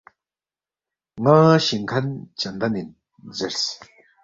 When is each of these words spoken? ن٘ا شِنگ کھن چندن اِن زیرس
ن٘ا 1.23 1.35
شِنگ 1.65 1.85
کھن 1.89 2.05
چندن 2.39 2.73
اِن 2.77 2.87
زیرس 3.37 3.63